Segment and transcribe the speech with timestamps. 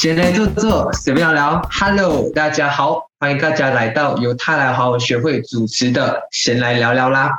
[0.00, 1.68] 闲来坐坐，随便聊聊。
[1.72, 7.32] Hello，大家好，欢迎大家来到由泰来华文学会主持的闲来聊聊啦。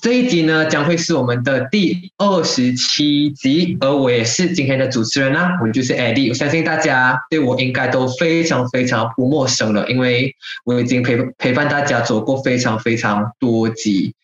[0.00, 6.28] 这一集呢，将会是我们的第二十七集，而我也是今天的主持人啦，我就是 Eddie。
[6.28, 10.32] 我相信大家对我应该都非常非常不陌生了，因为
[10.64, 14.14] 我已经陪陪伴大家走过非常非常多集。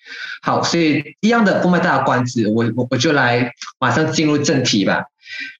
[0.42, 5.02] 好，所以一样的不卖大的关子，我我我就来马上进入正题吧。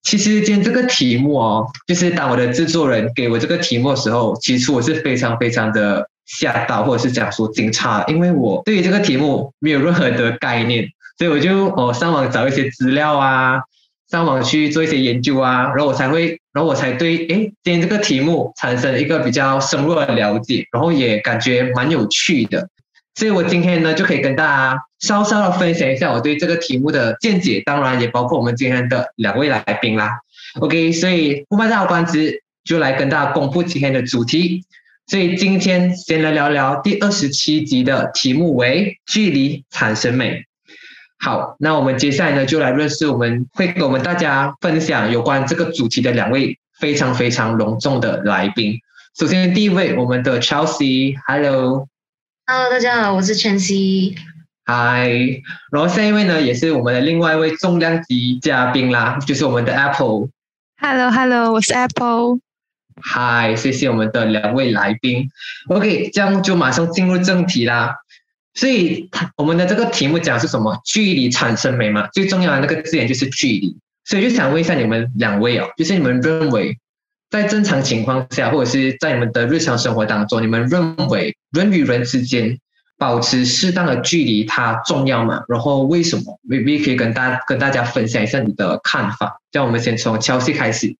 [0.03, 6.09] 其实今天这个题目哦，就是当我的制作人给我这个题目的时候，其实我是非常非常的。
[6.31, 10.87] 吓到，或者是讲说惊诧，因为我对于这个题目没有任何的概念，
[11.17, 13.63] 所以我就哦上网找一些资料啊，
[14.11, 22.69] 上网去做一些研究啊，然后我才会，然后我才对哎今天这个题目产生一个比较深入的了解，然后也感觉蛮有趣的，
[23.15, 30.21] 所以我今天呢就可以跟大家稍稍的分享一下我对这个题目的见解，当然也包括我们今天的两位来宾啦。
[30.61, 34.65] OK，所以不卖大关子，就来跟大家公布今天的主题。
[35.07, 40.45] 所以今天先来聊聊第二十七集的题目为“距离产生美”。
[41.19, 48.79] 好，那我们接下来呢就来认识我们会跟我们大家分享有关这个主题的两位非常非常隆重的来宾。
[49.19, 51.87] 首先第一位，我们的 Chelsea，Hello，Hello，
[52.71, 54.15] 大家好，我是 Chelsea。
[54.71, 55.41] Hi，
[55.73, 62.41] 然后下一位呢也是我们的另外一位重量级嘉宾啦，就是我们的 Apple，Hello，Hello，我是 Apple。
[63.01, 65.31] 嗨，谢谢我们的两位来宾。
[65.71, 67.95] OK，这样就马上进入正题啦。
[68.53, 70.79] 所以，我们的这个题目讲是什么？
[70.85, 72.07] 距离产生美嘛？
[72.09, 73.75] 最重要的那个字眼就是距离。
[74.05, 76.77] 所以，就想问一下你们两位哦，就是你们认为，
[77.31, 82.59] 在正常情况下，或者是在你们的日常生活当中，你们认为人与人之间
[82.99, 85.43] 保持适当的距离，它重要吗？
[85.49, 89.41] 然后为什么你你可以跟大跟大家分享一下你的看法。
[89.51, 90.95] 让我们先从乔西开始。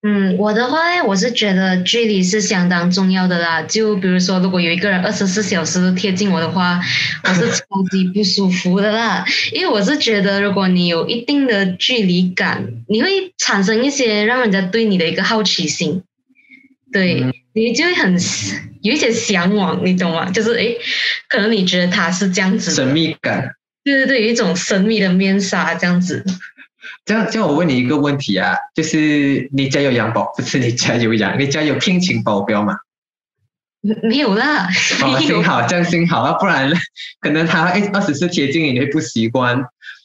[0.00, 3.62] 嗯，我的话呢，我是觉得距离是相当重要的啦。
[3.62, 6.80] 就比如说，如果有一个人二十四小时贴近我的话，
[7.24, 9.24] 我是超级不舒服的啦。
[9.52, 16.02] 因为我是觉得，如果你有一定的距离感，你会产生一些让人家对你的一个好奇心，
[16.92, 18.16] 对你就会很
[18.82, 20.30] 有一些向往，你懂吗？
[20.30, 20.78] 就是诶，
[21.28, 23.54] 可能你觉得他是这样子，神秘感，
[23.84, 26.24] 对对对，有一种神秘的面纱这样子。
[27.04, 32.76] 这样，这样我问你一个问题啊，就是你家有养保， 不是你家有养，你家有聘请保镖吗？
[34.02, 34.68] 没有啦。
[35.02, 36.70] 哦，幸好，这样幸好啊，不然
[37.20, 39.62] 可能他一二十四贴近你，你会不习惯。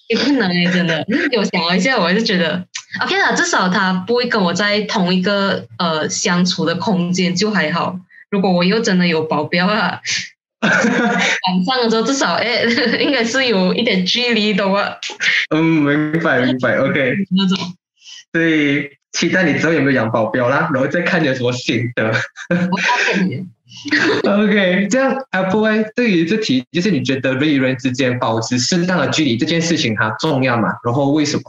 [0.07, 1.05] 也不能诶，真的。
[1.31, 2.65] 有想了一下，我就觉得
[3.01, 7.99] ，OK 啦，至少他不会跟我在同一个呃相处的空间，就还好。
[8.29, 9.99] 如果我又真的有保镖啊。
[10.63, 12.63] 晚上的时候至少哎，
[12.97, 14.95] 应该是有一点距离的啊。
[15.49, 17.15] 嗯，明白明白，OK。
[17.31, 17.57] 那种。
[18.31, 22.13] 对，期待你之后有没有养保镖啦，然后再看你有什么心得。
[24.23, 30.69] OK，这样 Apple 对于这题，就是你觉得人与人之间保持适当的距离这件事情，它重要吗？
[30.83, 31.43] 然后为什么？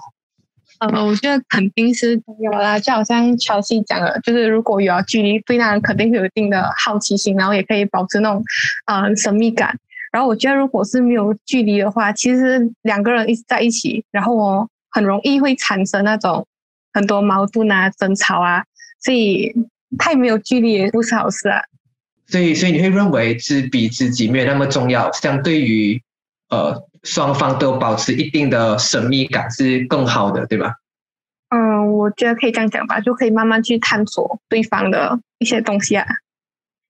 [0.81, 8.43] 呃，我觉得肯定是有啦，就好像乔西讲的，就是如果有距离，对那人肯定会有一定的好奇心，然后也可以保持那种
[8.87, 9.79] 呃神秘感。
[10.11, 16.47] 然后我觉得，如果是没有距离的话，其实两个人一直在一起，然后我，很容易会产生那种
[16.93, 18.65] 很多矛盾啊、争吵啊，
[19.01, 19.53] 所以
[19.99, 21.61] 太没有距离也不是好事啊。
[22.27, 26.03] 所以，所以你会认为知彼知己没有那么重要，相对于
[26.49, 26.87] 呃。
[27.05, 30.77] 双方都保持一定的神秘感是更好的，对吧？
[31.51, 36.07] 嗯，我觉得可以这样讲吧，就可以慢慢去探索对方的一些东西啊。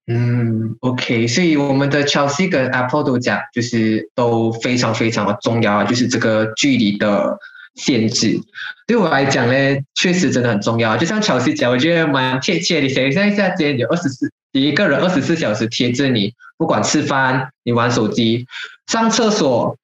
[0.06, 7.37] 嗯，OK，所以我们的 Chelsea 跟 Apple 都讲，就是都非常非常的重要啊，就是这个距离的
[7.75, 8.39] 限制。
[8.87, 9.55] 对我来讲呢，
[9.97, 10.97] 确实真的很重要。
[10.97, 12.89] 就像 Chelsea 讲，我觉得蛮贴切的。
[12.89, 14.31] 想象一下，今天有二十四
[14.61, 18.47] 一个人二十四小时贴着你，不管吃饭、你玩手机、
[18.87, 19.77] 上厕所。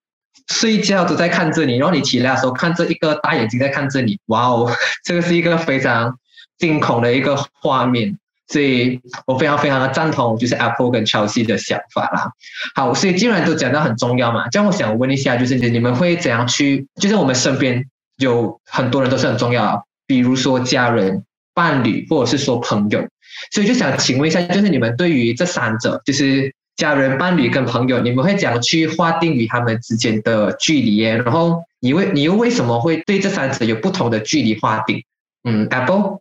[0.52, 4.68] 睡觉都在看着你，然后你起来的时候看着一个大眼睛在看着你，哇哦，
[5.06, 6.18] 这个是一个非常
[6.58, 8.18] 惊恐的一个画面，
[8.48, 12.32] 所以我非常非常的赞同就是 Apple 跟 Chelsea 的想法啦。
[12.74, 16.84] 好，所以既然都讲到很重要嘛，这样我想问一下，就是你们会怎样去？
[17.00, 21.24] 就是我们身边有很多人都是很重要，比如说家人、
[21.54, 23.06] 伴侣或者是说朋友，
[23.50, 26.54] 所以就想请问一下，就是你们对于这三者，就是。
[26.76, 31.00] 家人、伴侣跟朋友，你们会怎样去划定与他们之间的距离？
[31.00, 35.04] 然后你为你又为什么会对这三者有不同的距离划定？
[35.44, 36.20] 嗯，Apple，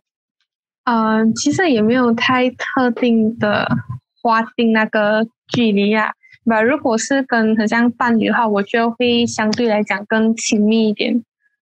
[0.84, 3.66] 嗯，其实也没有太特定的
[4.20, 6.10] 划定那个距离啊。
[6.44, 11.14] 那如果是跟很像伴侣的话，我觉得会相对来讲更亲密一点，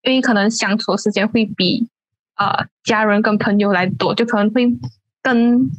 [0.02, 1.86] 因为可能相处时间会比
[2.34, 4.66] 呃家人跟朋友来多，就可能会
[5.28, 5.70] 更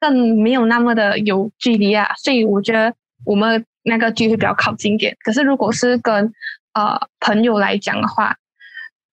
[0.00, 2.06] 更没有那么的有距离啊。
[2.16, 2.94] 所以我觉得
[3.24, 5.14] 我们那个距离比较靠近点。
[5.22, 6.32] 可是如果是跟
[6.72, 8.36] 呃朋友来讲的话，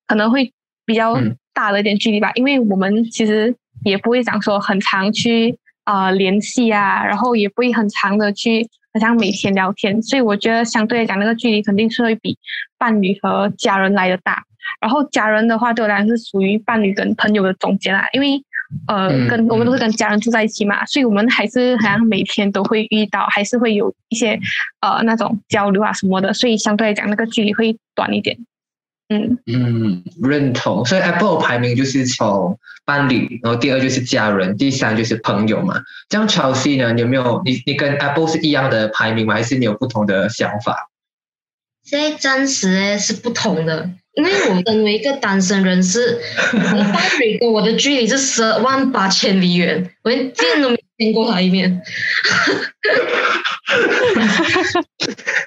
[0.08, 0.54] 可能会
[0.86, 1.18] 比较
[1.54, 3.54] 大的一点距离吧，因为我们其实
[3.84, 12.38] 也不会讲说很常去啊联系啊，然后也不会很长的去好像每天聊天，所以我觉得相对来讲那个距离肯定是会比
[12.78, 14.44] 伴侣和家人来的大。
[14.82, 18.44] 然后家人的话对我来讲是属于伴侣跟朋友的中间啦，因为
[18.88, 24.40] 呃跟我们都是跟家人住在一起嘛，所以我们还是好像每天都会遇到，还是会有一些
[24.82, 28.38] 呃那种交流啊什么的，所以相对来讲那个距离会短一点。
[29.10, 30.84] 嗯嗯，认同。
[30.84, 35.82] 所以 Apple 排名就是从伴侣，然后第二就是家人，第三就是朋友嘛。
[36.10, 36.92] 这样 Chelsea 呢？
[36.92, 39.36] 你有没有你你跟 Apple 是一样的排名吗？
[39.36, 40.87] 还是你有不同的想法？
[41.90, 46.20] 现在暂时是不同的，因为我身为一个单身人士，
[46.54, 51.82] 我伴侣跟我的距离是十万八千里远，我连见都没见过他一面。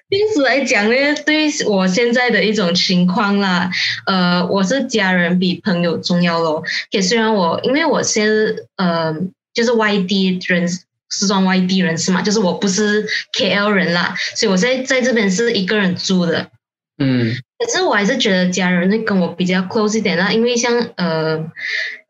[0.08, 0.94] 因此来讲呢，
[1.26, 3.70] 对我现在的一种情况啦，
[4.06, 6.62] 呃，我是家人比朋友重要咯。
[6.90, 8.30] 也虽然我，因为我先
[8.76, 9.14] 呃
[9.52, 10.66] 就是外地人，
[11.10, 16.48] 是算外地人是嘛，就是我不是 KL 人啦，所以我在在这边是一个人住的。
[16.98, 21.44] 嗯，可是我还是觉得家人会跟我比较 close 一点啦，因为像呃。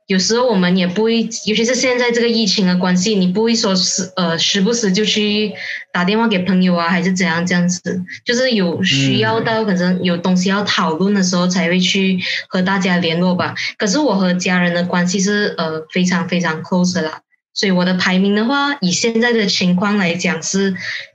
[0.06, 5.52] 有时候我们也不会，尤其是现在这个疫情的关系，你不会说是呃时不时就去
[5.92, 12.18] 打电话给朋友啊，还是怎样这样子，就是有需要到可能有东西要讨论的时候才会去
[12.48, 13.54] 和大家联络吧。
[13.78, 17.20] 可是我和家人的关系是呃非常非常 close 的啦，
[17.52, 20.74] 所以我的排名的话，以现在的情况来讲是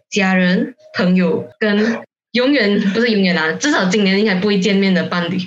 [0.09, 1.99] 家人、朋友跟
[2.31, 5.37] 永远不是永远啦，至少今年应该不会见面的伴侣。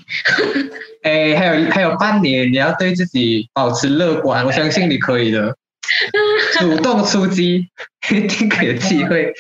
[1.05, 5.57] 哎，还有还有半年，你要对自己保持乐观，我相信你可以的。
[6.59, 7.67] 主动出击，
[8.11, 9.33] 一定可以有机会。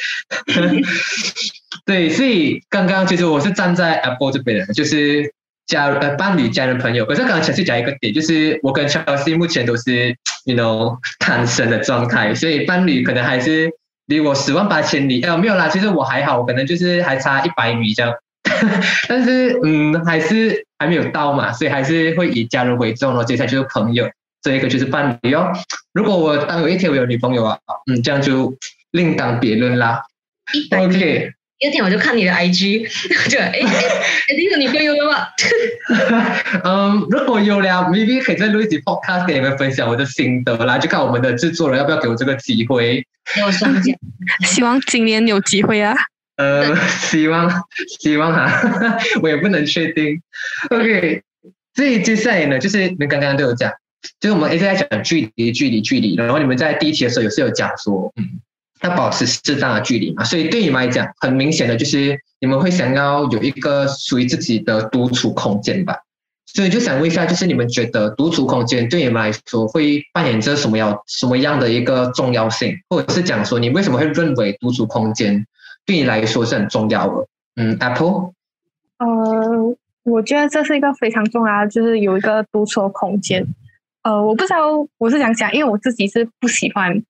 [1.84, 5.30] 对，所以刚刚其实我是站在 Apple 这边的，就是
[5.68, 7.04] 家呃伴侣、家人、朋友。
[7.06, 10.16] 可是刚刚想去讲一个点，就是我跟 Chelsea 目前都是
[10.46, 13.70] you know 单身的状态，所以伴侣可能还是
[14.06, 15.22] 离我十万八千里。
[15.22, 18.12] 呃，没有啦，其实我还好，我可能就是还差一百米这样。
[19.08, 23.22] 但是，嗯，还是还没有到嘛，所以还是会以家人为重咯。
[23.22, 24.10] 接下来就是朋友，
[24.42, 25.52] 这一个就是伴侣哦。
[25.92, 28.52] 如果我当有一天我有女朋友啊，嗯，这样就
[28.90, 30.02] 另当别论啦。
[30.76, 32.86] OK，一天我就看你的 IG，
[33.28, 33.58] 就哎，
[34.36, 35.26] 你有女朋友了吗？
[36.64, 40.78] 嗯，如果有了，maybe 可以再录一集 podcast 给你们分享我的心得啦。
[40.78, 43.04] 就看我们的制作人要不要给我这个机会。
[44.46, 45.94] 希望今年有机会啊。
[46.36, 47.50] 呃，希望
[48.00, 48.48] 希望哈，
[49.20, 50.20] 我也不能确定。
[50.70, 51.22] OK，
[51.74, 53.72] 所以接下来呢，就是你们刚刚都有讲，
[54.20, 56.14] 就是我们一直在讲距离、距离、距离。
[56.14, 58.38] 然后你们在第一期的时候，也是有讲说，嗯，
[58.82, 60.24] 要保持适当的距离嘛。
[60.24, 65.96] 所以对你们来讲，很明显的就是你们会想要有一个属于自己的独处空间吧。
[66.46, 75.46] 所以就想问一下，就是你们觉得独处空间对你们来说会扮演着什么样什么样的一个重要性，或者是讲说你为什么会认为独处空间？
[75.84, 78.32] 对你来说是很重要的，嗯，Apple，
[78.98, 83.46] 呃，我觉得这是一个非常重要的，就是有一个独处空间。
[84.02, 87.02] 呃，我不知道我是想讲，因为我自己是不喜欢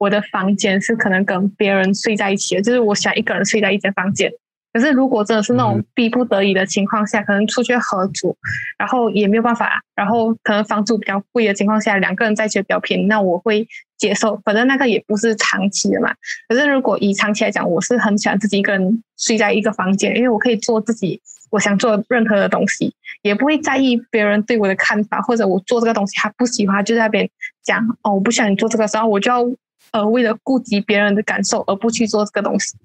[0.00, 4.32] 我的房间是可能跟别人睡在一起的，就是我想一个人睡在一间房间。
[4.72, 8.36] 可是如果真的是那种逼不得已的情况下，可能出去合租，
[8.78, 13.68] 然后也没有办法，然后可能房租比较贵的情况下，两个人在一起比较便宜，那我会。
[14.00, 16.10] 接受，反正那个也不是长期的嘛。
[16.48, 27.28] 可是如果以长期来讲，我是很喜欢自己一个人睡在一个房间，因为我可以做自己我想做任何的东西，也不会在意别人对我的看法，或者我做这个东西他不喜欢，就在那边
[27.62, 29.44] 讲哦，我不想你做这个，然后我就要
[29.92, 32.76] 呃为了顾及别人的感受而不去做这个东西。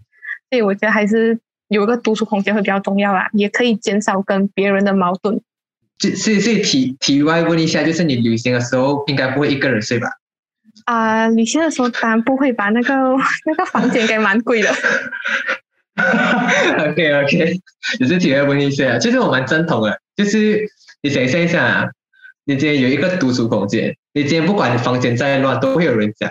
[0.50, 5.42] 所以我觉得还是有一个独处空间会比较重要啦，也可以减少跟别人的矛盾。
[6.00, 10.08] 所以所以题题外问一下，就是你旅行的时候应该不会一个人睡吧？
[10.86, 12.94] 啊，旅行的时候当然不会把那个
[13.48, 14.70] 那个房间给蛮贵的。
[15.96, 17.60] OK OK，
[17.98, 20.00] 只是体外问一下，其实我蛮赞同的。
[20.18, 20.68] 就是
[21.02, 21.90] 你想象一下啊，
[22.44, 26.30] 你今天有一个独处空间，你今天不管你房间再乱，都会有人讲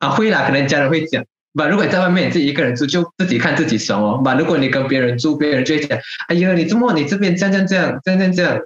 [0.00, 1.24] 啊，会啦，可能家人会讲。
[1.54, 4.18] 吧，如果你在外面你自己一个人住，就自己看自己爽哦。
[4.18, 8.58] 吧，如果你跟别人住，别人就会讲，哎呀，你这么你这边这样这样这样这样这样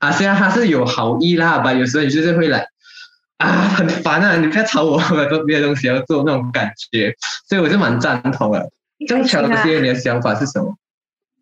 [0.00, 2.66] 啊，虽然他是有好意啦，吧，有时候你就是会来。
[3.38, 4.36] 啊，很烦啊！
[4.36, 7.14] 你不要吵我， 我有别的东西要做那种感觉，
[7.48, 8.70] 所以我就蛮赞同的。
[9.08, 10.76] 张乔这些你的想法是什么？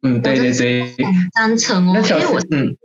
[0.02, 0.94] 嗯，对对对，
[1.34, 1.96] 赞成哦。
[1.96, 2.76] 因为我嗯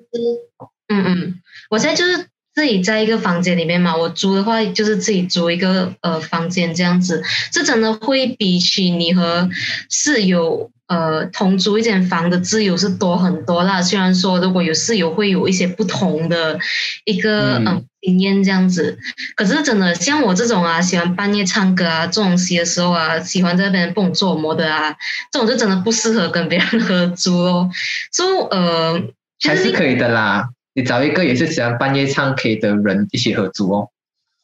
[0.87, 1.35] 嗯嗯，
[1.69, 9.49] 我现在就是自己在一个房间里面嘛，我租的话就是自己租一个呃房间这样子，这真的会比起你和
[9.89, 13.81] 室友呃同租一间房的自由是多很多啦。
[13.81, 16.59] 虽然说如果有室友会有一些不同的
[17.05, 18.99] 一个嗯经验这样子，
[19.35, 24.95] 可是真的像我这种啊，喜欢半夜唱歌啊这种戏的时候啊，喜欢在那边蹦做模的啊，
[25.31, 27.71] 这种就真的不适合跟别人合租哦。
[28.11, 29.01] 所以呃，
[29.47, 30.49] 还是可以的啦。
[30.73, 33.89] 你找一个也是喜欢半夜唱 K 的人一起合租哦。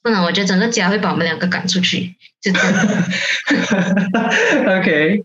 [0.02, 2.74] 不然我觉得整个家会把我们两个赶出去，就这样。
[4.80, 5.22] OK。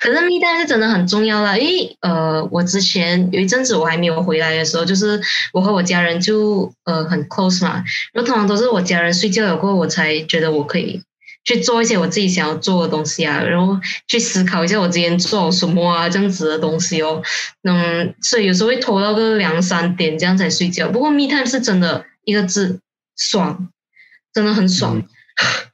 [0.00, 5.20] 可是密探是真的很重要啦，因为呃，我之前有一阵子我还没有回来的时候，就是
[5.52, 11.00] 我和我家人就呃很 close 嘛，然后通常都是我家人睡觉了过后，我才觉得我可以
[11.46, 17.22] 去做一些我自己想要做的东西啊，然后去思考一下我之前做什么啊这样子的东西哦。
[17.62, 20.90] 嗯，所以有时候会拖到个两三点这样才睡觉。
[20.90, 22.80] 不过密探是真的一个字
[23.16, 23.68] 爽。
[24.34, 25.02] 真的很爽，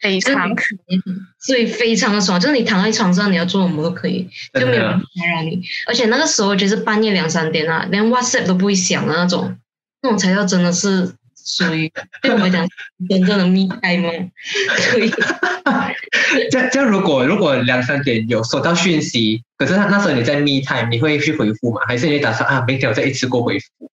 [0.00, 0.48] 非常，
[1.44, 2.38] 所以非常的爽。
[2.38, 5.60] 就是你躺在床上，你要做什么都可以，就没有人打扰你。
[5.88, 9.56] 而且那个时候就是半夜两三点啊，连 WhatsApp 都不会响的那种，
[10.00, 11.12] 那种才叫真的是
[11.44, 12.68] 属于对我来讲
[13.08, 14.10] 真正的密开吗？
[14.90, 15.12] 可以。
[16.50, 21.80] 这这如果如果两三点有收到讯息，可是他那时候你在密 time，你会去回复吗？
[21.86, 23.90] 还是你打算啊，明天我再一次过回复？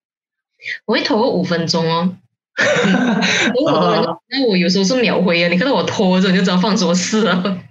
[0.85, 2.15] 我会拖五分钟哦。
[4.29, 7.41] 那我有时候是秒回啊，你看到我拖着，你就知道放什么事了。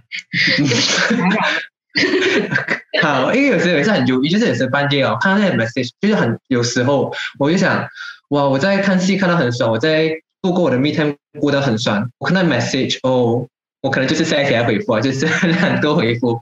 [3.02, 7.86] 好，因为有时候也是很犹豫，就是有时半夜哦，看到那些 message，就是很有时候我就想，
[8.28, 10.10] 哇，我在看戏看到很爽，我在
[10.42, 13.46] 度过我的 meeting 过得很爽，我看到 message 哦，
[13.80, 16.40] 我可能就是下一条回复啊，就是 很多回复。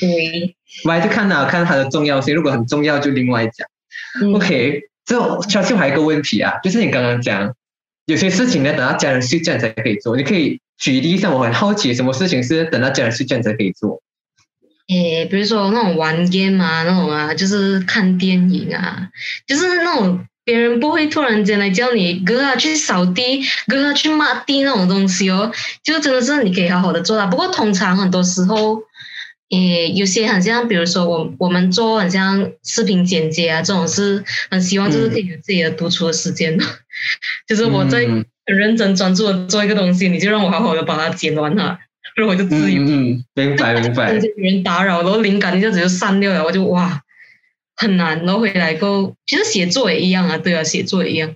[0.00, 3.66] 对，我还是看到看它的重要性，如果很重要就另外讲。
[4.34, 7.54] OK，这小新还有一个问题啊，就是你刚刚讲。
[8.06, 10.16] 有些事情呢，等到家人睡觉才可以做。
[10.16, 14.00] 你可以举例一下，我很好奇，什么事情是等到家人睡觉才可以做？
[14.86, 19.08] 诶，比如说那种玩 game 啊，那种啊，就是看电影啊，
[19.44, 25.52] 就是那种别人不会突然间来叫你哥啊去扫地，哥啊去抹地那种东西哦，
[25.84, 27.26] 就真的是你可以好好的做到。
[27.26, 28.82] 不过通常很多时候。
[29.48, 36.64] 诶，有些很像，比如说我我们做很像视频剪接啊，这种是很希望就是可以有自己的独处的时间的，
[37.46, 41.78] 就是我在很认真专注的做一个东西，你就让我好好的把它剪完它，
[42.16, 42.82] 然后我就自由。
[42.82, 44.12] 嗯，明白明白。
[44.14, 47.00] 有 人打扰，然后灵感一下子就散掉了，我就哇，
[47.76, 48.18] 很难。
[48.24, 51.34] 然后回来后，其实写作也一样啊，对啊，写作也一样。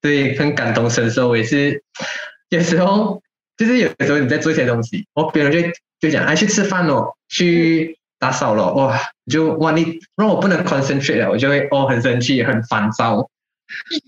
[0.00, 1.82] 对，很感同身受，我也是
[2.50, 3.20] 有时候
[3.56, 5.58] 就是有时候你在做一些东西，哦，别人就。
[6.00, 8.96] 就讲，哎，去吃饭哦，去打扫了，哇，
[9.28, 13.28] 就哇，你让我不能 concentrate 了，我就会哦，很生气，很烦躁，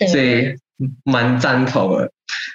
[0.09, 0.55] 所以
[1.03, 2.13] 蛮赞同的。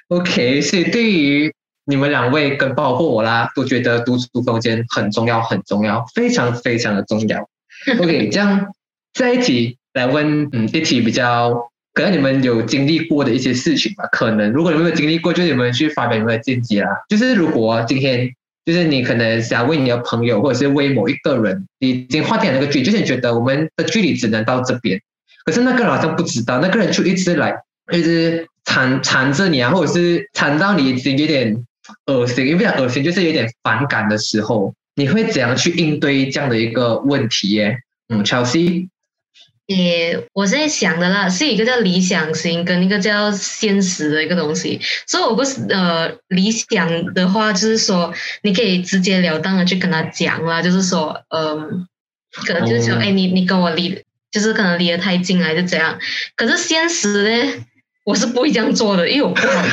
[0.07, 1.53] OK，所以对于
[1.83, 7.41] 你们两位跟包括我啦，都觉得独处空间很重要，很重要，非常非常的重要。
[7.99, 8.73] OK，这样
[9.15, 14.07] 在一起来问，嗯，一题比较可能你们有经历过的一些事情吧？
[14.11, 16.89] 可能如果你们有经历过，就你们去发表你们的见解啦。
[17.09, 18.31] 就是如果今天。
[18.65, 24.99] 就是你可能想为你的朋友，或者是为某一个人，你已经划定了那个距离，就是你觉得我们的距离只能到这边，
[25.45, 27.55] 可是那个人好像不知道，那个人就一直来，
[27.93, 31.63] 一直缠缠着你啊，或者是缠到你已经有点
[32.07, 37.77] 恶心，因为恶心就是有点反感的时候，你会怎样去应对这样的一个问题耶？
[38.09, 38.87] 嗯，Chelsea。
[39.67, 44.79] 也我在想的啦，是一个叫理想型跟一个叫现实的一个东西。
[45.07, 51.87] 所以我不是呃理想的话，就是说你可以直截了当的去跟他讲啦，就是说嗯，
[52.45, 55.97] 可能就是说哎你你跟我离，就是可能离得太近还是怎样。
[56.35, 57.63] 可是现实呢，
[58.05, 59.65] 我是不会这样做的，因为我不好。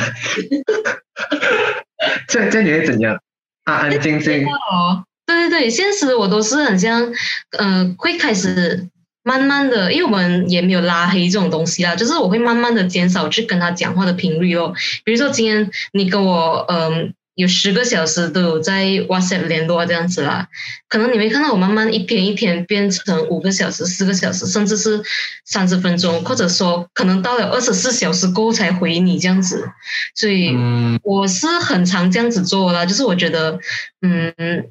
[2.27, 3.19] 这这你会怎样？
[3.65, 4.43] 安安静静。
[4.49, 7.13] 哦，对对对，现实我都是很像，
[7.59, 8.89] 呃，会开始。
[9.23, 14.73] 慢慢的，因为我们也没有拉黑这种东西啦，就是我会慢慢的减少去跟他讲话的频率哦。
[15.05, 20.49] 比如说今天你跟我，嗯，有十个小时都有在 WhatsApp 联络这样子啦，
[20.89, 25.01] 可能你会看到我慢慢一天一天变成五个小时、四个小时，甚至是
[25.45, 29.69] 三十分钟，或者说可能到了二十四小时过后才回你这样子。
[30.15, 30.53] 所以
[31.01, 33.57] 我是很常这样子做啦，就是我觉得，
[34.01, 34.65] 嗯。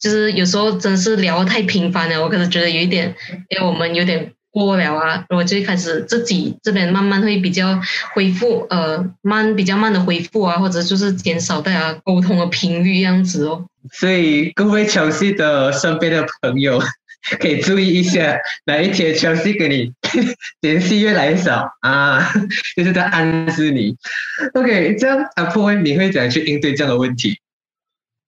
[0.00, 3.14] 就是有时候真是聊太频繁了，我可能觉得有一点，
[3.50, 7.78] 因为我们有点过了啊，我就开始自己这边慢慢会比较
[8.14, 13.66] 恢复，呃，慢比较慢的恢复啊，或者就是减少大家沟通的频率样子哦。
[13.92, 16.82] 所以各位乔西的身边的朋友，
[17.38, 19.92] 可以注意一下，哪一天 Chelsea 跟你
[20.62, 22.32] 联系越来越少啊，
[22.76, 23.94] 就是在暗示你。
[24.54, 27.38] OK，这样阿破，你会怎样去应对这样的问题？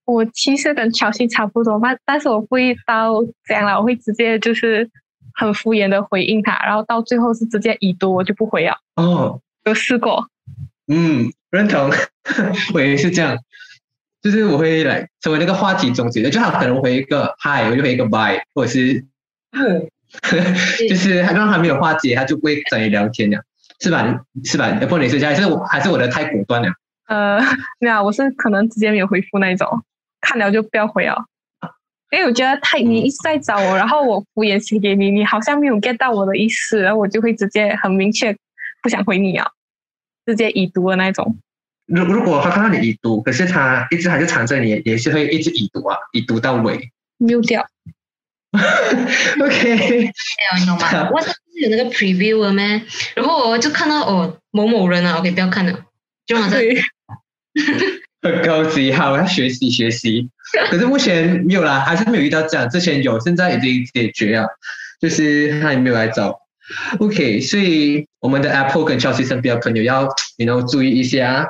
[0.05, 4.89] 我其实跟乔西差不多嘛，但是我不会到这样了，我会直接就是
[5.35, 8.77] 很敷衍的回应他，然后到最后是直接已读，我就不回了。
[8.97, 10.29] 哦，有试过。
[10.89, 11.91] 嗯，认同，
[12.75, 13.39] 我也是这样，
[14.21, 19.05] 就是我会来成为那个话题终结的，就他可能回一个 Hi，我就回一个 Bye，或者是，
[20.89, 23.41] 就是让他没有化解，他就不会找你聊天了，
[23.81, 24.25] 是吧？
[24.45, 24.69] 是吧？
[24.89, 26.69] 不你是这样，还是我还是我的太果断了？
[27.07, 27.41] 呃，
[27.79, 29.69] 没有，我是可能直接没有回复那一种，
[30.23, 31.27] 看了就不要回了，
[32.11, 38.35] 因为我觉得太你一直在找我，然后我敷衍写给你，你好像没有 get 到我的意思，然后我就会直接很明确
[38.83, 39.47] 不想回你啊。
[40.25, 41.37] 直接已读的那种。
[41.87, 46.93] 如如果他看到你已读，可是他一直还是缠着你，也是会一直已读啊，已读到尾。
[47.19, 47.67] mute 掉。
[49.43, 49.77] OK。
[49.77, 51.11] 没有，你懂吗？
[51.11, 52.81] 我是有那个 preview 了咩？
[53.17, 55.87] 然后我就看到哦某某人啊，OK，不要看了，
[56.25, 56.59] 就往这。
[58.23, 60.29] 很 高级，好，要学习学习。
[60.71, 62.69] 可是目前没有啦，还是没有遇到这样。
[62.69, 64.47] 之前有，现在已经解决了，
[65.01, 66.39] 就是他也没有来找。
[67.01, 71.47] OK，所以我们的 Apple 跟 Chelsea 身边的朋友要你 know 注意一下。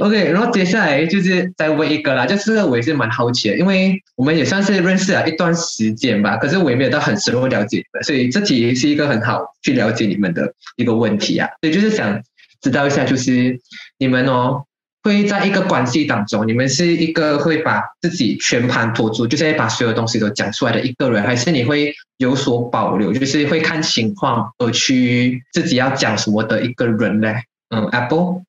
[0.00, 11.48] OK，然后接下来就是再问一个啦，就是我也是蛮好奇的，因为我们也算是认识了一段时间吧，可是我也没有到很深入了解你们，所以这题是一个很好去了解你们的一个问题啊。
[11.60, 12.22] 所以就是想
[12.62, 13.58] 知道一下，就是
[13.98, 14.64] 你们哦。
[15.04, 27.34] 会在一个关系当中，你们是一个会把自己全盘托出，就是把所有东西都讲出来的一个人，还是你会有所保留，就是会看情况而去自己要讲什么的一个人呢？
[27.68, 28.42] 嗯，Apple，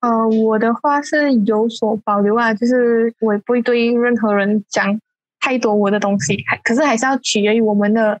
[0.00, 4.98] 呃，我的话是有所保留啊，就是我不会对任何人讲
[5.38, 8.18] 太多我的东西，还可是还是要取决于我们的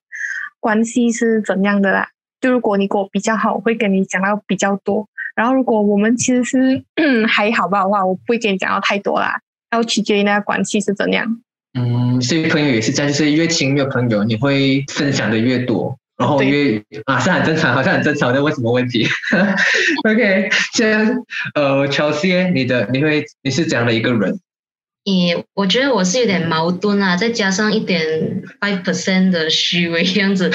[0.60, 2.08] 关系是怎样的啦。
[2.42, 5.06] 就如果你跟我比较好，我会跟你讲到比较多。
[5.34, 6.84] 然后，如果我们其实是
[7.28, 9.40] 还好吧的话，我不会跟你讲到太多啦，
[9.72, 11.40] 要取决于那个关系是怎样。
[11.78, 19.06] 嗯，所以朋友也是这样，就是越亲越朋友，你会分享的越多，然后越啊是很正常，好像很正常，那问什么问题？
[20.08, 24.38] OK，这样呃，乔西，你的你会你是怎样的一个人？
[25.10, 28.00] 你我觉得我是有点矛盾啊，再加上一点
[28.60, 30.48] five percent 的虚伪样子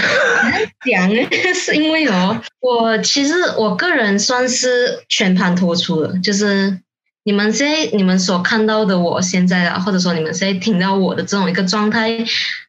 [0.90, 1.22] 讲呢，
[1.54, 6.80] 是因为哦，我其实我个人算是全盘托出了，就是
[7.26, 12.24] 你们现在你们所看到的我现在啊，或者说你们现在听到我的这种一个状态，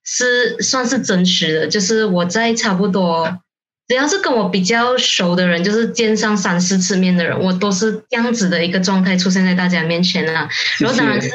[0.05, 3.39] 是算是真实的，就是我在差不多
[3.87, 10.49] 只要是跟我比较熟的人，就是见上三四次面的人，我都是这样子的一个状态出现在大家面前啊，
[10.81, 11.31] 然后当然是。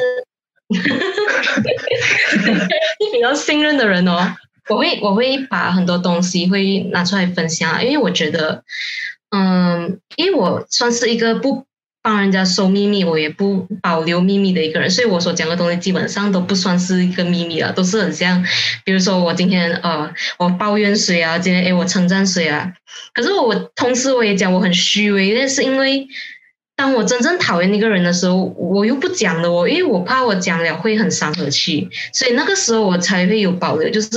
[2.98, 4.34] 你比较信任的人哦，
[4.68, 8.62] 我会我会把很多东西会拿出来分享，因为我觉得，
[9.30, 11.64] 嗯，因为我算是一个不
[12.02, 18.44] 帮人家收秘密，我也不保留秘密的一个人，所以我所讲的东西基本上都不算是一个秘密了，都是很像，
[18.84, 22.72] 比如说我今天呃，我抱怨谁啊，今天哎我称赞谁啊，
[23.14, 26.06] 可是我同时我也讲我很虚伪，那是因为。
[26.74, 34.08] 当我真正讨厌一个人的时候，我又不讲了，我因为我怕我讲了会很伤和气，所以那个时候我才会有保留，就是，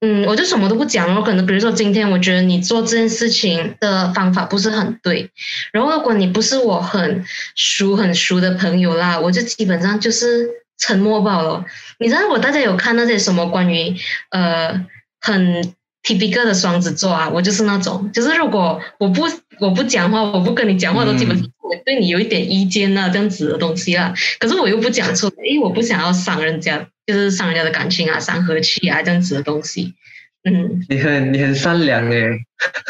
[0.00, 1.20] 嗯，我就什么都不讲了。
[1.22, 5.28] 可能比如说今天我觉得你做这件事情的方法不是很对，
[5.72, 7.24] 然后如果你不是我很
[7.56, 10.48] 熟很熟的朋友啦，我就基本上就是
[10.78, 11.64] 沉默罢了。
[11.98, 13.94] 你知道我大家有看那些什么关于
[14.30, 14.86] 呃
[15.20, 15.74] 很。
[16.06, 19.24] Typical 的双子座啊，我就是那种，就是如果我不
[19.58, 21.46] 我不讲话，我不跟你讲话，都基本上
[21.84, 24.14] 对你有一点意见啊，这样子的东西啦。
[24.38, 29.94] 可是我又不讲出来，因为我不想要伤人家，就是伤人家的感情啊，伤和气啊，这样子的东西。
[30.44, 32.38] 嗯，你很你很善良哎，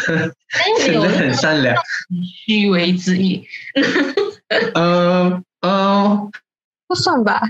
[0.84, 1.74] 真的很善良，
[2.44, 3.46] 虚伪之意。
[4.74, 6.30] 呃呃，
[6.86, 7.40] 不算吧。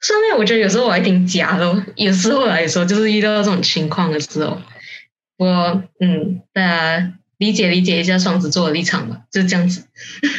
[0.00, 4.60] 上面我觉得有时候我还挺假的，有时候来说就是遇到这种情况的时候。
[5.40, 9.86] 我嗯，大家理解理解一下双子座的立场吧，就是这样子。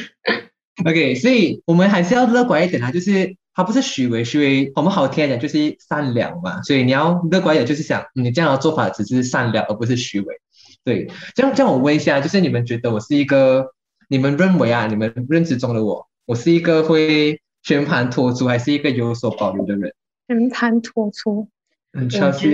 [0.85, 10.35] OK，所以我们还是要乐观一点啊，就是他不是虚伪，虚伪我们好听一点就是善良嘛，所以你要乐观一点，就是想你这样的做法只是善良，而不是虚伪。
[10.83, 13.73] 对，这样这样我问一下，就是你们觉得我是一个，
[14.07, 19.95] 你们认为啊，你们认知中的我，我是一个会全盘托出，还是一个有所保留的人？
[20.27, 21.49] 全盘托出，
[21.93, 22.51] 嗯，小溪。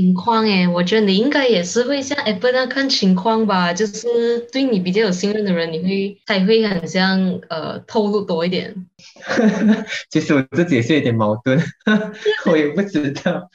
[0.00, 8.74] 情况诶，我觉得你应该也是会像 Apple 那看情况吧，就是对你比较有信任的人，你会才会很像呃透露多一点。
[10.08, 11.62] 其实我自己也是有点矛盾，
[12.50, 13.50] 我也不知道。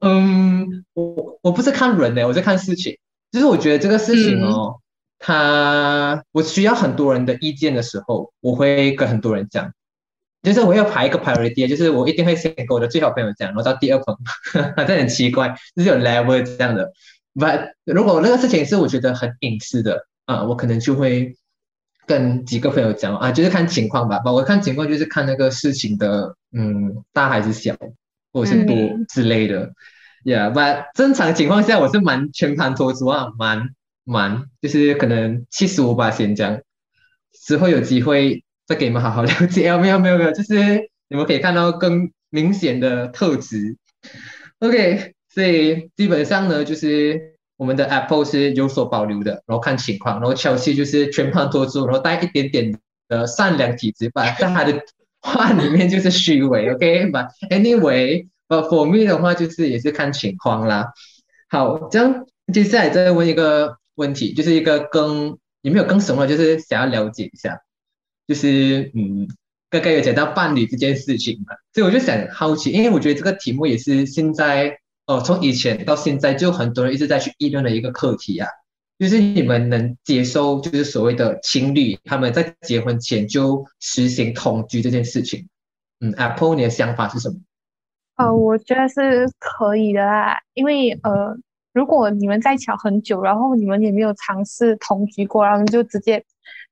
[0.00, 2.98] 嗯，我我我不是看人呢，我在看事情。
[3.32, 4.76] 就是我觉得这个事情哦，
[5.18, 9.72] 他我需要很多人的意见的时候，我会跟很多人讲。
[10.46, 14.16] 就是我要排一个 priority，就是我一定会先跟我的最好朋友讲，然后到第二朋
[14.54, 16.92] 友， 这很奇怪，就是有 level 这样的。
[17.34, 21.36] But 如果那个事情是我觉得很隐私的啊，我可能就会
[22.06, 24.22] 跟几个朋友讲啊，就是看情况吧。
[24.24, 27.74] 我看情况就是看那个事情的嗯大还是小，
[28.32, 28.76] 或者是多
[29.12, 29.72] 之类的。
[30.24, 33.70] Yeah，But 正常情况下我是蛮全盘托出啊，蛮
[34.04, 36.60] 蛮就是可能七十五八先讲，
[37.32, 38.44] 之后有机会。
[38.66, 39.78] 再给你们好好了解啊！
[39.78, 43.76] 没有没有没有，就是你们可以看到更明显的特质。
[44.58, 52.76] OK，所以基本上呢，就是我们的 Apple 是有所保留的，然后看情况，然后乔气就是全盘托出，然后带一点点
[53.08, 54.82] 的善良体质吧，在他的
[55.20, 56.68] 话里面就是虚伪。
[56.74, 60.92] OK，But anyway，But for me 的话就是也是看情况啦。
[61.48, 67.60] 好，这样接下来再问一个问题，就是一个更有没有更什么，就是想要了解一下。
[68.26, 69.28] 就是嗯，
[69.70, 78.48] 刚刚有讲到伴侣这件事情嘛，所以我就想好奇，因为我觉得这个题目也是现在哦，从以前到现在就很多人一直在去议论的一个课题啊。
[78.98, 85.48] 就是你们能接受，就是所谓的情侣他们在结婚前就实行同居这件事情？
[86.00, 87.36] 嗯，Apple，你的想法是什么？
[88.16, 91.36] 呃，我觉得是可以的啦，因为呃，
[91.74, 96.24] 如果你们在一起很久，然后你们也没有尝试同居过，然后就直接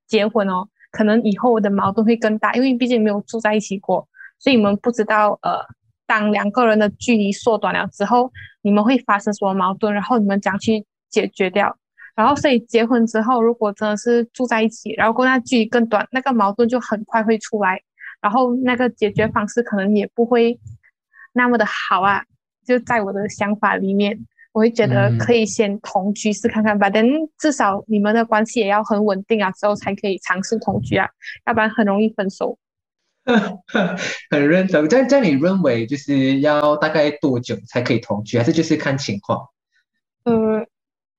[0.06, 0.66] 结婚哦。
[0.94, 4.06] 可能以后的矛盾会更大，因为毕竟没有住在一起过，
[4.38, 5.58] 所以你们不知道，呃，
[6.06, 8.30] 当两个人的距离缩短了之后，
[8.62, 11.76] 你们会发生什么矛盾，然后你们怎样去解决掉。
[12.14, 17.80] 然后，所以结婚之后，如果真的是住在一起，然后那距离更短，那个矛盾就很快会出来，
[18.22, 20.56] 然后那个解决方式可能也不会
[21.32, 22.22] 那么的好啊。
[22.64, 24.16] 就在我的想法里面。
[24.54, 27.04] 我会觉得可以先同居试看看吧，但
[27.38, 31.08] 至少你们的关系也要很稳定啊，之后才可以尝试同居啊，
[31.44, 32.56] 要不然很容易分手。
[34.30, 39.48] 很认同，但在你认为就是要大概多久才可以同居，还是就是看情况？
[40.22, 40.64] 呃，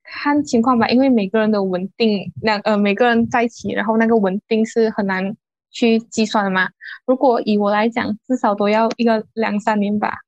[0.04, 5.36] 看情况吧，因为每个人的稳定，那呃每个人在一起，然后那个稳定是很难
[5.72, 6.70] 去计算的嘛。
[7.06, 10.20] 如果以我来讲，至少都要一个两三年吧。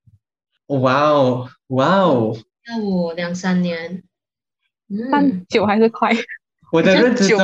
[0.68, 2.36] 哇哦，哇哦。
[2.68, 4.04] 那我两三年，
[4.90, 6.14] 嗯，久还是快？
[6.72, 7.40] 我的认知中，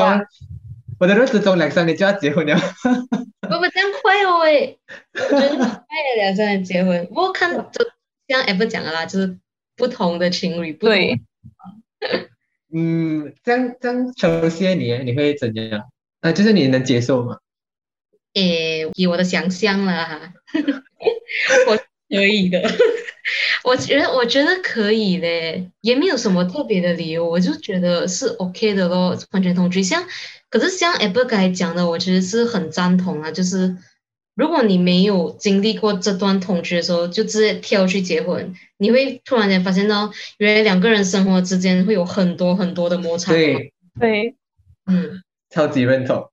[0.99, 2.55] 我的认知中两三年就要结婚了。
[3.39, 4.77] 不不，这样快哦喂，
[5.13, 7.07] 快了两三年结婚。
[7.12, 7.86] 我看就
[8.27, 9.38] 像 F 讲的啦，就是
[9.75, 11.21] 不同的情侣，对。
[12.75, 15.83] 嗯，这样这样，首先你你会怎样？
[16.21, 17.38] 啊，就是你能接受吗？
[18.33, 20.33] 诶，以我的想象啦，
[21.69, 21.77] 我
[22.09, 22.62] 可以的。
[23.63, 29.81] 我觉得我觉得可以嘞，也没有什么特别的理由，我就觉得是 OK 的咯，完全同居。
[29.81, 30.05] 像
[30.49, 33.77] 可是像 Apple 刚才讲的，我其实是很赞同啊，就是
[34.36, 43.31] 如果你没有经历过这段同居的时候，就直接跳去结婚，你会突然间发现到，原来两个人生活之间会有很多很多的摩擦。
[43.31, 44.36] 对对，
[44.86, 46.29] 嗯， 超级认同。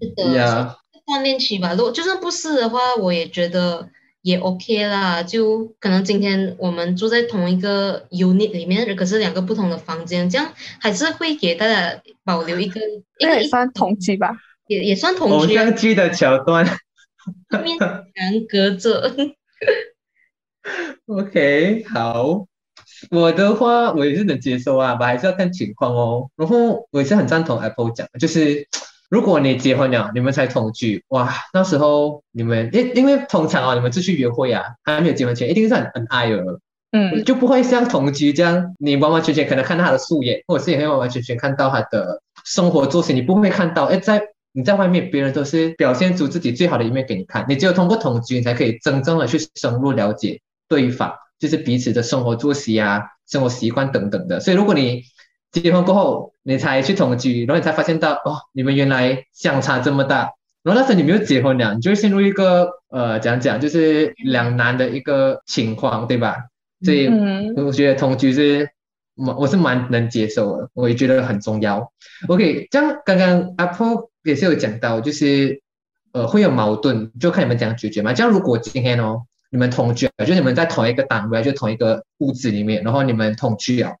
[0.00, 1.74] 是的，锻炼期吧。
[1.74, 3.90] 如果就算不是的话，我也觉得。
[4.22, 12.80] 也 OK 啦，就可能今天我们住在同一个 unit 里面，可是两个不同的房间，这样还是会给大家保留一个，
[13.18, 14.30] 应该也算同居吧，
[14.68, 15.34] 也也算同居。
[15.34, 16.64] 偶像剧的桥段，
[17.64, 17.90] 面墙
[18.48, 19.12] 隔着。
[21.06, 22.46] OK，好，
[23.10, 26.30] 我的话我也是能接受啊，我还是要看情况哦。
[26.36, 28.68] 然后我也是很赞同 Apple 讲，就是。
[29.12, 36.42] 如果你结婚了，你们才同居，哇，那时候你们因因为通常啊，你们出去约会啊，还没有结婚前，一定是很很爱的，
[36.92, 44.22] 嗯，就不会像同居这样，你完完全全可能看到他的素颜，或者是也会完完全全看到他的生活作息，你不会看到，哎，在
[44.52, 55.02] 你在外面，别人都是表现出自己最好的一面给你看，你只有通过同居，你才可以真正的去深入了解对方，就是彼此的生活作息啊、生活习惯等等的，所以如果你。
[55.52, 60.32] 结婚过后，你才去同居，然后你才发现到哦，你们原来相差这么大。
[60.62, 66.36] 然后那时候你没有结婚了，你就陷入一个呃，讲讲就是两难的一个情况，对吧？
[66.84, 67.08] 所以
[67.56, 68.70] 我觉得同居是，
[69.14, 71.92] 我我是蛮能接受的，我也觉得很重要。
[72.28, 75.60] OK，这样刚刚 Apple 也是有讲到，就是
[76.12, 78.12] 呃会有矛盾，就看你们怎样解决嘛。
[78.12, 83.92] 这样如果今天哦，你们同居，就你们在同一个单位，就同一个屋子里面，然后你们同居啊。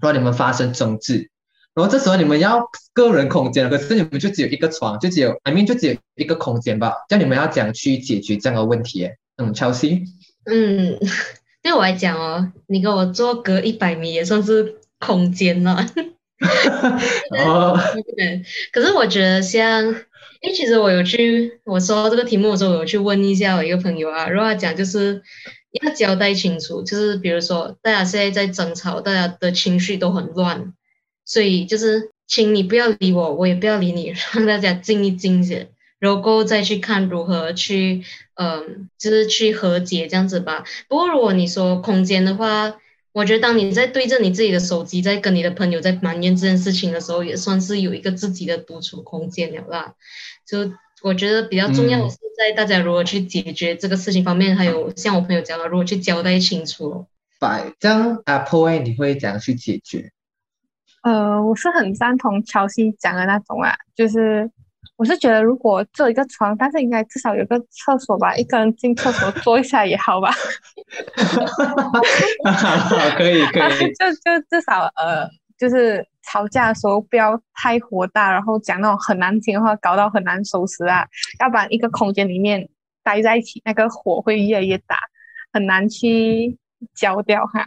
[0.00, 1.30] 让你们发生争执，
[1.74, 9.08] 然后这时候你们要个人空间可是你们就只有一个床，就只有，I mean 就只有一个空间吧，叫你们要怎样去解决这样的问题？
[9.36, 10.02] 嗯，乔西，
[10.46, 10.98] 嗯，
[11.62, 15.86] 对我来讲哦，你跟我坐隔一百米也算是空间了。
[17.44, 17.78] 哦，
[18.16, 25.22] 对，可是我觉得像，因为其实我有去，我收到这个题目的时候，我有去问一下我一个朋友啊，如果他讲就是
[25.70, 30.72] 要交代清楚，就是比如说大家现在在争吵，大家的情绪都很乱，
[31.24, 38.02] 所以就是请你不要理我，我也不要理你，让大家静一静些，然后再去看如何去，
[38.34, 40.64] 嗯，就是去和解这样子吧。
[40.88, 42.76] 不过如果你说空间的话，
[43.12, 49.94] 我觉得当你在对着你自己的手机，在跟你的朋友在埋怨这件事情的时候，也算是有一个自己的独处空间了啦。
[50.46, 57.06] 就我觉得比较重要的是在大家如何去解决这个事情方面，还有像我朋友讲的，如何去交代清楚。
[57.40, 60.10] 百这样 Apple 你会怎样去解决？
[61.02, 64.50] 呃，我是很赞同乔西讲的那种啊，就是
[64.96, 70.32] 我是觉得如果做一个床，但是应该至少有个厕所吧，一个人进厕所坐一下也好吧。
[73.16, 81.06] 可以可以， 就就至少呃，就是吵架的时候不要太火大，然后讲那种很难听的话，搞到很难收拾啊。
[81.40, 82.68] 要不然一个空间里面
[83.02, 84.98] 待在一起，那个火会越来越大，
[85.52, 86.56] 很难去
[86.94, 87.66] 浇掉哈。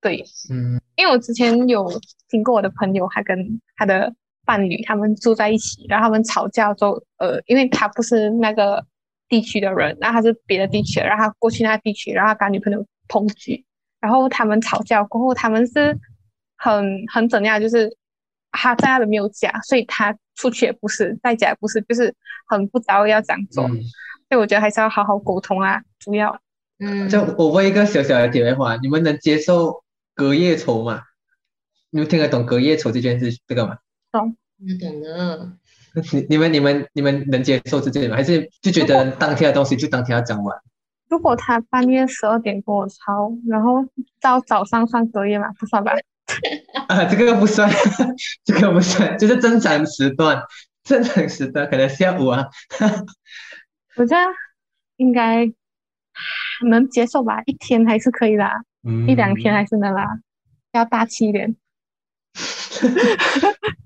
[0.00, 1.86] 对，嗯，因为我之前有
[2.28, 4.14] 听过我的朋友，他跟他的
[4.46, 8.84] 伴侣他们住在一起，然后他们吵架之后，呃，因为他不是那个
[9.28, 13.64] 地区的人，那他是别的地区的，然后他过去那个地区，然后他跟女朋友同居，
[14.00, 15.98] 然后他们吵架过后，他们是
[16.60, 17.90] 很很怎样，就是
[18.52, 22.14] 他在家里没有家，所以他出去也不是，在家也不是，就是
[22.46, 23.80] 很不知道要怎样做，嗯
[24.28, 26.40] 所以我觉得还是要好好沟通啊，主要。
[26.78, 29.82] 嗯，就我问一个小小的题外话，你们能接受
[30.14, 31.02] 隔夜仇吗？
[31.90, 33.78] 你们听得懂隔夜仇这件事这个吗？
[34.12, 34.36] 懂
[34.78, 35.52] 懂的。
[36.12, 38.16] 你你们你们你们能接受这件吗？
[38.16, 40.56] 还是就觉得当天的东西就当天要讲完？
[41.08, 43.84] 如果他半夜十二点跟我吵，然后
[44.20, 45.48] 到早上算隔夜吗？
[45.58, 45.92] 不算吧。
[46.88, 47.70] 啊，这个不算，
[48.44, 50.42] 这个不算，就是正常时段，
[50.84, 52.46] 正常时段可能下午啊。
[53.96, 54.22] 我觉得
[54.96, 55.50] 应该
[56.68, 58.62] 能接受吧，一天还是可以啦，
[59.06, 60.06] 一两天还是能啦，
[60.72, 61.56] 要大气一点。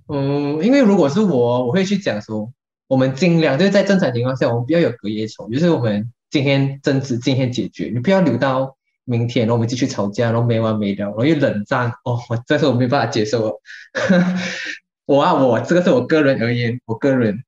[0.09, 2.52] 嗯，因为如果是我，我会去讲说，
[2.87, 13.60] 我们尽量就是在正常情况下，我们不要有隔夜仇，就是我们今天争执，今天解决，你不要留到明天，然后我们继续吵架，然后没完没了，然后又冷战，哦，我这是我没办法接受了。
[15.06, 17.44] 我啊，我这个是我个人而言，我个人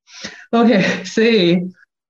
[0.50, 1.58] ，OK，所以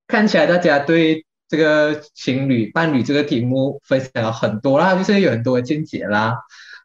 [0.05, 6.35] 看起来大家对这个情侣伴侣这个题目分享了很多啦，就是有很多的见解啦。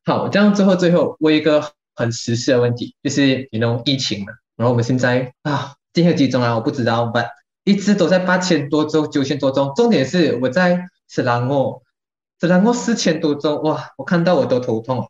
[0.04, 6.54] 好，这样最后最后问一个很时事的问题，就是你 know 疫情嘛，然后我们现在啊，今天有几宗啊？
[6.54, 7.12] 我不知道我
[7.64, 11.82] 一直都在八千多宗、九千多宗，重点是我在斯兰沃，
[12.42, 15.08] 斯兰沃四千多宗，哇，我看到我都头痛，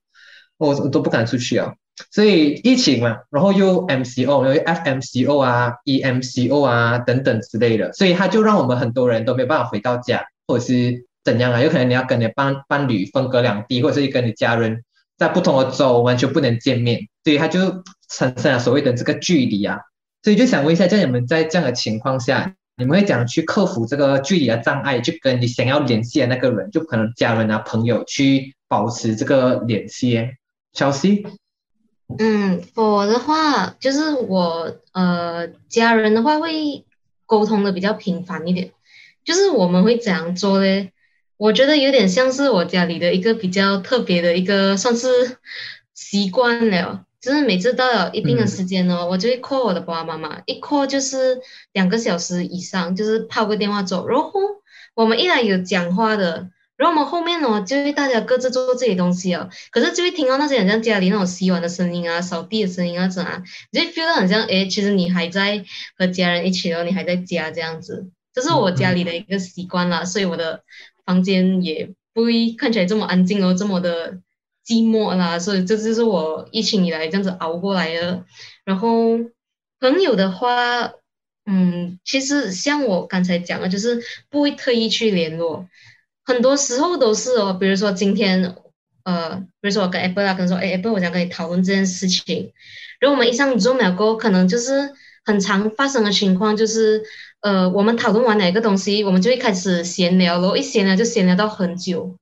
[0.59, 1.73] 我我都不敢出去啊。
[2.11, 11.63] 所以疫情嘛，然后又 MCO，又 FMCO 啊、EMCO 啊等等之类的，所以它就让我们很多人都没办法回到家，或者是怎样啊？
[11.63, 14.85] 有可能你要跟你的伴伴侣分隔两地，或者是跟你家人
[15.17, 19.79] 在不同的州完全不能见面，所以它就产生了所谓的这个距离啊。
[20.23, 30.31] 所以就想问一下，在你们在这样的情况下，你们会怎样去克服这个距离的障碍，去跟你想要联系的那个人，就可能家人啊、朋友去保持这个联系？
[30.73, 31.25] 小 C，
[32.19, 36.87] 嗯，我的话就是我呃家人的话会
[37.27, 38.73] 沟通的比较频繁一点，
[39.23, 40.93] 就是我们会怎样做嘞？
[41.37, 45.09] 我觉得有点像是我家里的一个比较特别的一个算是
[45.93, 51.41] 习惯了，就是每次到了一定的时间呢，我就会 call 我的爸爸妈妈，一 call 就是
[51.73, 54.31] 两个小时以上，就是泡个电话走，然后
[54.95, 56.51] 我们一来有讲话的。
[56.75, 65.65] 然后我们后面呢，就会大家各自做自己的东西哦，可是就会听到那些很像家里那种洗碗的声音啊、扫地的声音啊，怎啊，你就 feel 到很像，诶，其实你还在
[65.97, 70.65] 和家人一起，哦你还在家这样子，这是我家里的一个习惯啦，所以我的
[71.05, 74.19] 房间也不会看起来这么安静哦，这么的
[74.67, 78.25] 寂寞啦，所以这就是我疫情以来这样子熬过来的。
[78.65, 79.19] 然后
[79.81, 80.93] 朋友的话，
[81.47, 85.67] 嗯，其实像我刚才讲的，就是不会特意去联络。
[86.25, 88.55] 很多时候都是哦，比如说今天，
[89.03, 92.53] 呃，比如说我跟 Apple 啊，跟说，哎，Apple，我想跟你讨论这件事情。
[93.01, 94.93] 然后我们一上 Zoom 了过后，可能就是
[95.25, 97.03] 很常发生的情况，就是，
[97.41, 102.17] 呃，我们讨论完哪个东西，我们就会开始闲聊咯，一闲聊就闲聊到很久。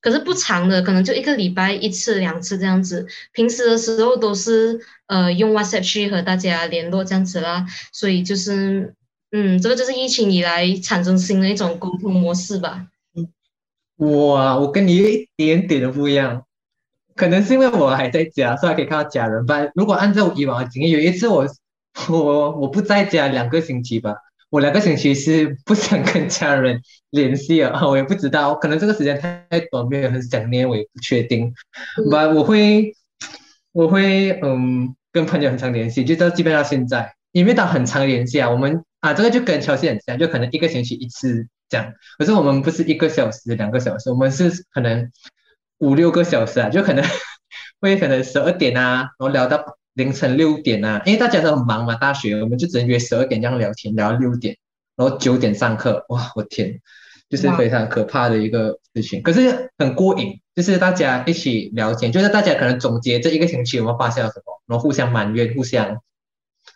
[0.00, 3.06] 可是不长的，可能就一个礼拜一次两次这样子。
[3.32, 7.66] 平时的时候都是呃用 WhatsApp 去和大家联络这样子啦。
[7.92, 8.94] 所以就是，
[9.32, 12.86] 嗯，这个就是疫情以来产生新的一种沟通模式吧。
[13.96, 16.44] 哇，我跟你一点点都不一样，
[17.16, 19.44] 可能是因为我还在家，所以可以看到家人。
[19.44, 21.44] 吧如果按照以往的经验，有一次我
[22.08, 24.14] 我我不在家两个星期吧，
[24.50, 26.80] 我两个星期是不想跟家人
[27.10, 31.52] 联系啊， 我也不知道，可能这个时间太短，没有很想念，我也不确定。
[31.96, 32.94] 不，我会
[33.72, 41.46] 我会嗯跟朋友很常联系，就到基本到现在，因为到很常联系啊，我们啊这个就跟乔西很像，就可能一个星期一次。
[41.70, 45.10] 这样，可是我们不是一个小时、两个小时，我们是可能
[45.80, 47.04] 五六个小时啊，就可能
[47.78, 54.56] 会可能十二点啊，然后聊到凌晨六点啊，因为大家都很忙嘛，大学我们就只能约十二点这样聊天，聊到六点，
[54.96, 56.80] 然后九点上课，哇，我天，
[57.28, 65.98] 就是非常可怕的一个事情，可是很过瘾，就是大家一起聊天，就是大家可能总结这一个星期有没有发现了什么，然后互相埋怨、互相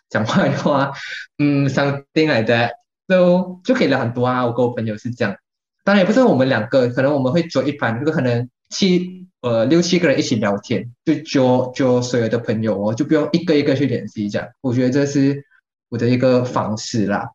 [0.09, 0.91] 讲坏话，
[1.39, 2.71] 嗯，something like that。
[3.05, 4.45] 都就可以聊很多啊！
[4.45, 5.35] 我跟我朋友是这样，
[5.83, 14.47] 当然也不是我们两个，可能我们会做一班，这个可能七呃六七个人一起聊天，就揪揪所有的朋友哦，就不用一个一个去联系这样。
[14.61, 15.45] 我觉得这是
[15.89, 17.29] 我的一个方式啦。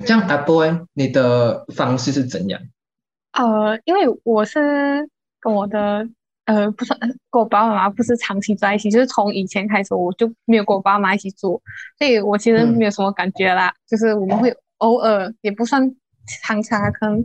[0.00, 2.60] 这样阿 boy，你的方式是怎样？
[3.32, 5.08] 呃，因为我是
[5.40, 6.06] 跟我的
[6.44, 11.60] 呃不是跟我爸爸妈妈不是长期在一起，就是从以前开始我就没有跟我爸妈一起住，
[11.98, 14.54] 所以我其实没有什么感觉啦，就是我们会。
[14.80, 15.90] 偶尔也不算
[16.42, 17.24] 常常，可能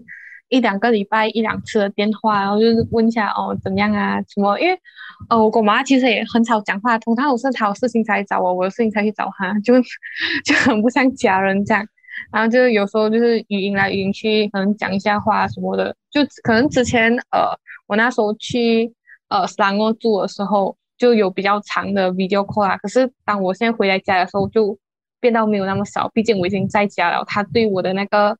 [0.51, 4.59] 一两个礼拜一两次的电话，然后就是问一下哦怎样啊什么？
[4.59, 4.77] 因为
[5.29, 9.73] 呃我跟我妈其实也很少讲话，通常我是她有事情才找我，我有事情才去找她，就
[10.45, 11.83] 就很不像家人这样。
[12.31, 15.95] 然后就是有时候就是语音来语音去，可能讲一下话什么的。
[16.11, 18.93] 就可能之前呃我那时候去
[19.29, 22.77] 呃三个住的时候，就有比较长的 video call 啊。
[22.77, 24.77] 可是当我现在回来家的时候就。
[25.21, 28.35] 变到没有那么少，毕竟我已经在家了，他对我的那个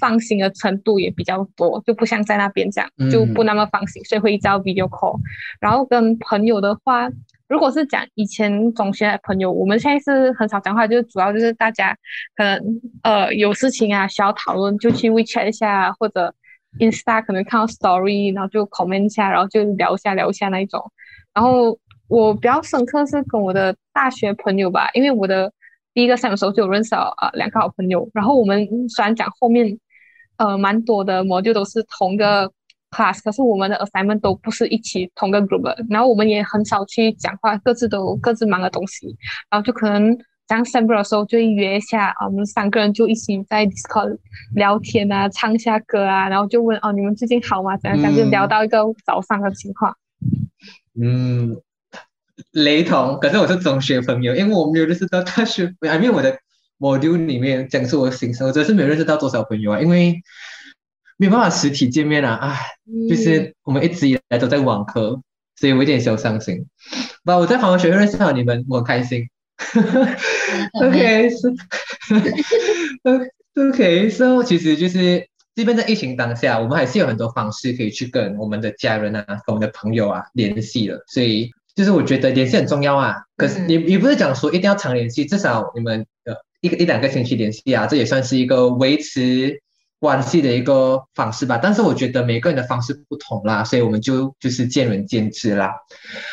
[0.00, 5.18] 放心的程度也比较多，就不像在那边这样，就不那么放心，所以会叫 video call。
[5.60, 7.08] 然后跟朋友的话，
[7.48, 11.96] 如果是讲以前中学的朋友，我们现在是很少讲话，就是主要就是大家
[12.36, 16.34] 可能呃有事情啊需要讨论，就去 WeChat 一下，或者
[16.78, 20.92] Insta 可能看到 Story，然后就 comment 一下，然后就聊一下聊一下那一种。
[21.32, 25.52] 然后我比较深刻是跟我的大学朋友吧，因为我的。
[25.94, 29.78] 第一个 sem 的时候就有认识啊两个好朋友，然后我们虽然讲后面
[30.36, 32.50] 呃蛮多的模就都是同个
[32.90, 39.08] class，可是我们的 assignment 都不是一起同个 group，然后我们也很少去讲话，各自都各自忙的东西，
[39.50, 44.18] 然后就可能讲 sem 的时候就约一下啊，我们三个人就一起在 Discord
[44.54, 47.76] 聊天啊，唱一下歌啊，然后就问哦你们最近好吗？
[47.76, 49.94] 怎样怎样，就聊到一个早上的情况。
[51.00, 51.60] 嗯。
[52.52, 56.38] 雷同，可是我是中学朋友，因为我没有认识到大学，因为我的
[56.78, 60.22] module 里面讲述我的心声，我真是没有认识到多少朋友啊，因为
[61.16, 62.58] 没有办法实体见面啊，唉，
[63.08, 65.20] 就是我们一直以来都在网课，
[65.56, 66.64] 所以我有点小伤心。
[67.24, 69.28] 不，我在华文学院认识到你们，我很开心。
[70.80, 71.52] OK，是，
[73.68, 81.50] OK，so 其实就是，即便在疫情当下，我们还是有很多方式可以去跟我们的家人啊、跟我们的朋友啊联系了，所以。
[81.78, 89.62] 就是我觉得联系很重要啊，可是你你不是讲说一定要常联系，至少你们呃一个一两个星期联系啊，这也算是一个维持
[90.00, 91.60] 关系的一个方式吧。
[91.62, 95.72] 但是我觉得每个人的方式不同啦，所以我们就就是见仁见智啦。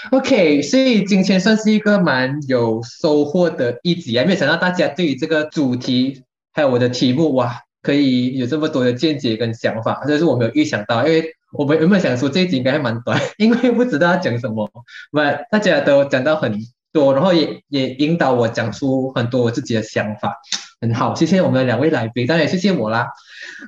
[0.10, 11.36] OK，所以今天算是一个蛮有收获的一集啊，没有想到大家对于这个主题还有我的题目哇，可以有这么多的见解跟想法，这是我没有预想到，因为。
[11.58, 14.70] 我们原本想说这一集应该还蛮短， 因为不知道要讲什么，
[15.12, 15.20] 不，
[15.52, 16.60] 大家都讲到很
[16.91, 20.36] 多，然后也也引导我讲出很多我自己的想法，
[20.80, 23.08] 很好，谢谢我们的两位来宾，当然也谢谢我啦。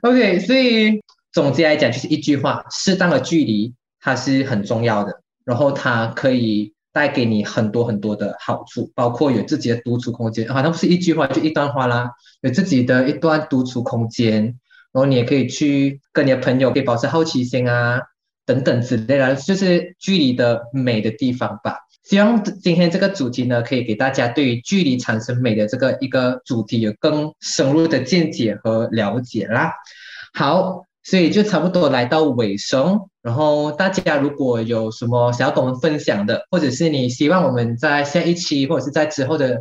[0.02, 14.57] OK，所以总结来讲就是一句话，适当的距离它是很重要的，然后它可以带给你很多很多的好处，包括有自己的独处空间，好像不是一句话就一段话啦，有自己的一段独处空间。
[14.98, 18.02] 然后你也可以去跟你的朋友可以保持好奇心啊，
[18.48, 21.78] 等等之类的，就是距离的美的地方吧。
[22.04, 29.72] 希望今天这个主题呢，可以给大家对于距离产生美的这个一个主题有更深入的见解和了解啦。
[30.34, 33.02] 好，所以就差不多来到尾声。
[33.22, 39.60] 然后大家如果有什么想要跟我们分享的，或者是你希望我们在下一期或者是在之后的。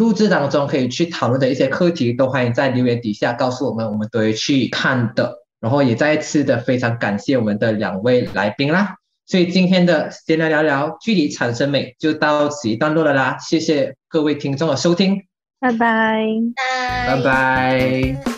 [0.00, 5.36] 录制当中可以去讨论的一些课题，都欢迎在留言底下告诉我们，我们都会去看的。
[5.60, 8.96] 然后也再一次的非常感谢我们的两位来宾啦。
[9.26, 15.22] 所以今天的闲聊聊聊距离产生美就到此一段落了啦，谢谢各位听众的收听，
[15.60, 16.24] 拜拜，
[17.06, 18.29] 拜拜。